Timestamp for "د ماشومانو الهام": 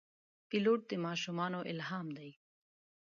0.89-2.07